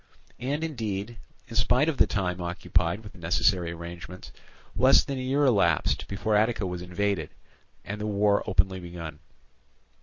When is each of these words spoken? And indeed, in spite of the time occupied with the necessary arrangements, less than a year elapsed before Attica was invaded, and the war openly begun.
And 0.39 0.63
indeed, 0.63 1.19
in 1.47 1.55
spite 1.55 1.87
of 1.87 1.97
the 1.97 2.07
time 2.07 2.41
occupied 2.41 3.03
with 3.03 3.11
the 3.13 3.19
necessary 3.19 3.69
arrangements, 3.71 4.31
less 4.75 5.03
than 5.03 5.19
a 5.19 5.21
year 5.21 5.45
elapsed 5.45 6.07
before 6.07 6.35
Attica 6.35 6.65
was 6.65 6.81
invaded, 6.81 7.29
and 7.85 8.01
the 8.01 8.07
war 8.07 8.41
openly 8.49 8.79
begun. 8.79 9.19